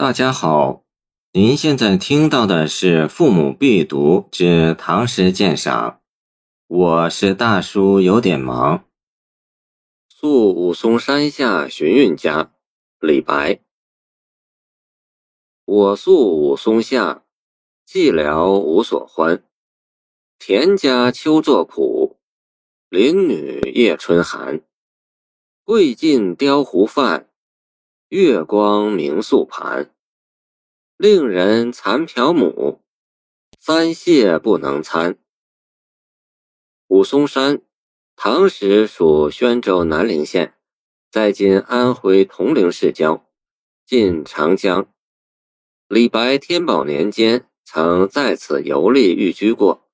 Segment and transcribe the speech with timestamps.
[0.00, 0.84] 大家好，
[1.32, 5.90] 您现在听到的是《父母必读之唐诗鉴赏》，
[6.68, 8.84] 我是大叔，有点忙。
[10.08, 12.52] 宿武松山下寻韵家，
[13.00, 13.58] 李白。
[15.64, 17.24] 我宿武松下，
[17.84, 19.42] 寂寥无所欢。
[20.38, 22.20] 田家秋作苦，
[22.88, 24.60] 邻女夜春寒。
[25.64, 27.27] 桂尽雕壶饭，
[28.10, 29.94] 月光明素盘。
[30.96, 32.80] 令人残瓢母，
[33.60, 35.18] 三谢不能餐。
[36.86, 37.60] 武松山，
[38.16, 40.54] 唐时属宣州南陵县，
[41.10, 43.26] 在今安徽铜陵市郊，
[43.84, 44.88] 近长江。
[45.86, 49.86] 李白天宝年间曾在此游历寓居过，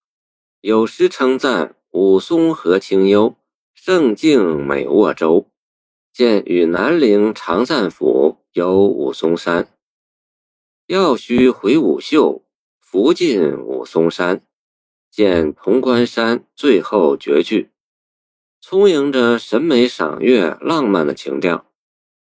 [0.60, 3.34] 有诗称赞武松何清幽，
[3.74, 5.50] 胜境美沃州。
[6.14, 9.66] 见与南陵长赞府有武松山，
[10.86, 12.44] 要须回武秀，
[12.78, 14.40] 福尽武松山。
[15.10, 17.70] 见潼关山最后绝句，
[18.60, 21.66] 充盈着审美赏月、浪漫的情调。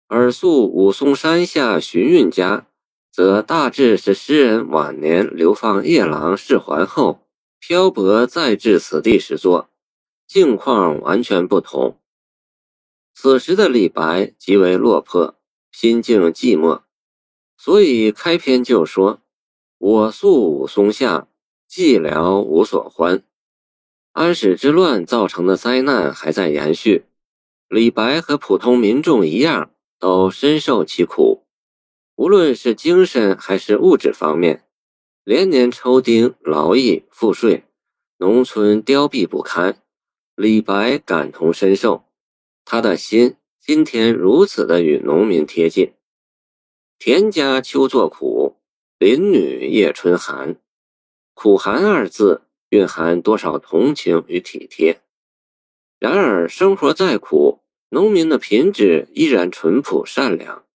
[0.08, 2.68] 而宿武松山下寻韵家，
[3.12, 7.28] 则大致是诗人晚年流放夜郎释还后，
[7.60, 9.70] 漂泊再至此地时作，
[10.26, 12.00] 境况完全不同。
[13.18, 15.36] 此时的李白极为落魄，
[15.72, 16.82] 心境寂寞，
[17.58, 19.22] 所以开篇就说
[19.80, 21.30] ：“我宿武松下，
[21.70, 23.24] 寂寥无所欢。”
[24.12, 27.06] 安史之乱造成的灾难还在延续，
[27.70, 31.46] 李白和普通民众一样，都深受其苦。
[32.16, 34.66] 无论是精神还是物质方面，
[35.24, 37.64] 连年抽丁、劳役、赋税，
[38.18, 39.82] 农村凋敝不堪，
[40.36, 42.04] 李白感同身受。
[42.66, 45.94] 他的心今天如此的与农民贴近。
[46.98, 48.58] 田家秋作苦，
[48.98, 50.60] 邻女夜春寒。
[51.36, 55.00] 苦寒二字蕴含多少同情与体贴？
[56.00, 60.66] 然而生活再苦，农民的品质依然淳朴善良，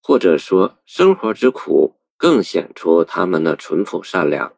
[0.00, 4.54] 或者说生活之苦更显出他们的淳朴善良。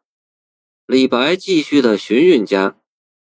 [0.86, 2.76] 李白继续的寻韵家，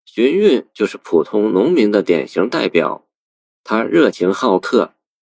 [0.06, 3.06] 寻韵就是普通农民的典型代表。
[3.64, 4.94] 他热情好客，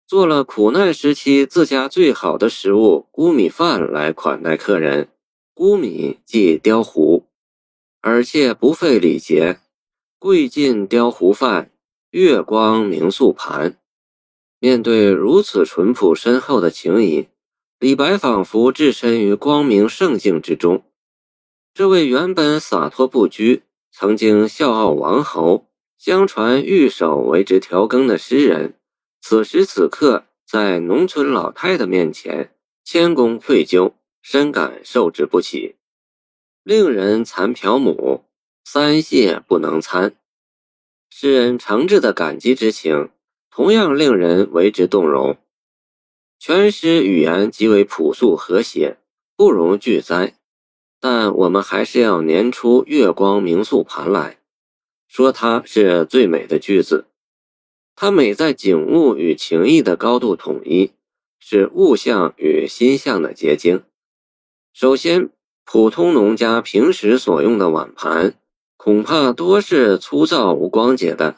[0.07, 5.09] 做了苦难时期自家最好的食物——菇米饭来款待客人。
[5.53, 7.25] 菇米即雕糊，
[8.01, 9.59] 而且不费礼节。
[10.17, 11.71] 贵尽雕糊饭，
[12.09, 13.77] 月光明素盘。
[14.59, 17.27] 面对如此淳朴深厚的情谊，
[17.79, 20.83] 李白仿佛置身于光明圣境之中。
[21.73, 25.67] 这位原本洒脱不拘，曾经笑傲王侯。
[26.03, 28.73] 相传玉手为之调羹的诗人，
[29.21, 32.53] 此时此刻在农村老太太面前，
[32.83, 35.77] 谦恭愧疚，深感受之不起。
[36.61, 38.25] 令人残瓢母，
[38.65, 40.17] 三谢不能餐。
[41.09, 43.09] 诗人诚挚的感激之情，
[43.49, 45.37] 同样令人为之动容。
[46.37, 48.97] 全诗语言极为朴素和谐，
[49.37, 50.37] 不容拒哉。
[50.99, 54.42] 但我们还是要年出“月光明素盘”来。
[55.13, 57.05] 说它是最美的句子，
[57.95, 60.89] 它美在景物与情意的高度统一，
[61.37, 63.83] 是物象与心象的结晶。
[64.73, 65.29] 首先，
[65.65, 68.33] 普通农家平时所用的碗盘，
[68.75, 71.35] 恐怕多是粗糙无光洁的。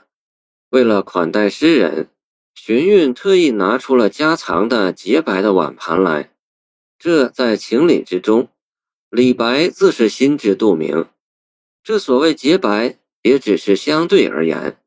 [0.69, 2.07] 为了款待诗人，
[2.53, 6.31] 荀彧特意拿出了家藏的洁白的碗盘来，
[6.97, 8.47] 这在情理之中。
[9.09, 11.07] 李白自是心知肚明，
[11.83, 12.99] 这所谓洁白。
[13.25, 14.77] 也只是相对而言，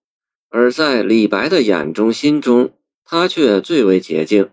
[0.49, 2.73] 而在李白的眼中、心中，
[3.05, 4.51] 他却最为洁净。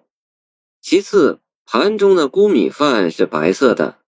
[0.81, 3.99] 其次，盘中的菇米饭是白色的，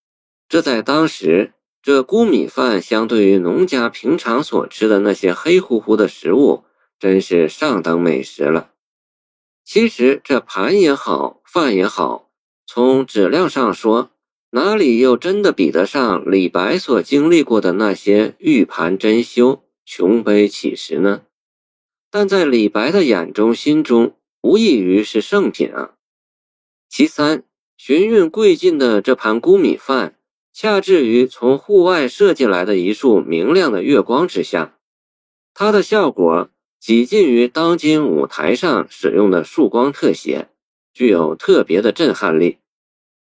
[0.49, 6.63] 这在当时，这菇米饭相对于农家平常所吃的那些黑乎乎的食物，
[6.97, 8.71] 真是上等美食了。
[9.63, 12.31] 其实，这盘也好，饭也好，
[12.65, 14.09] 从质量上说，
[14.49, 19.59] 哪里又真的比得上李白所经历过的那些玉盘珍馐？
[19.89, 21.21] 穷悲乞食呢？
[22.11, 25.93] 但在李白的眼中、心中，无异于是圣品啊。
[26.89, 27.45] 其三，
[27.77, 30.15] 寻韵贵尽的这盘菇米饭，
[30.51, 34.77] 恰置于从户外射进来的一束明亮的月光之下，
[35.53, 36.49] 它的效果
[36.81, 40.49] 几近于当今舞台上使用的束光特写，
[40.93, 42.57] 具有特别的震撼力。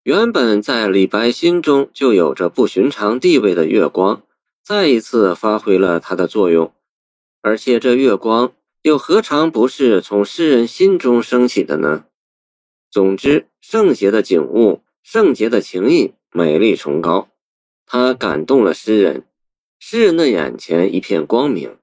[0.02, 4.24] 原本在李白心中就有着不寻常地位的月光。
[4.69, 6.71] 再一次发挥了它的作用，
[7.42, 8.51] 而且这月光
[8.83, 12.06] 又何尝不是从诗人心中升起的呢？
[12.92, 17.30] 总之，圣洁的景物圣洁的情谊，美丽崇高，
[17.88, 19.25] 它感动了诗人，
[19.80, 21.75] 诗人的眼前一片光明，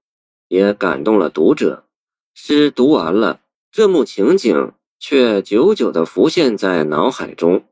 [0.47, 1.87] 也感动了读者。
[2.35, 3.41] 诗读完了，
[3.73, 7.65] 这幕情景却久久地浮现在脑海中。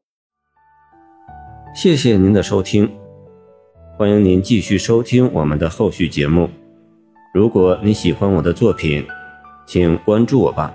[1.73, 2.93] 谢谢您的收听，
[3.97, 6.51] 欢迎您继续收听我们的后续节目。
[7.33, 9.07] 如果你喜欢我的作品，
[9.67, 10.75] 请关注我吧。